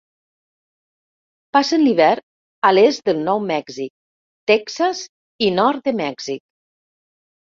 [1.57, 2.23] Passen l'hivern
[2.69, 3.91] a l'est de Nou Mèxic,
[4.53, 5.03] Texas
[5.49, 6.43] i nord de Mèxic.